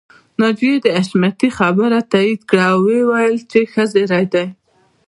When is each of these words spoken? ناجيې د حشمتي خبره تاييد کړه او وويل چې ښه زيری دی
ناجيې 0.39 0.75
د 0.85 0.87
حشمتي 0.97 1.49
خبره 1.57 1.99
تاييد 2.11 2.41
کړه 2.49 2.65
او 2.71 2.77
وويل 2.89 3.37
چې 3.51 3.59
ښه 3.71 3.83
زيری 3.93 4.25
دی 4.33 4.47